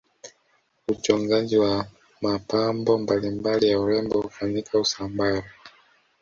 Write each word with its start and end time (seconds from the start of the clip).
uchongaji 0.87 1.57
wa 1.57 1.87
mapambo 2.21 2.97
mbalimbali 2.97 3.69
ya 3.69 3.79
urembo 3.79 4.21
hufanyika 4.21 4.79
usambara 4.79 5.51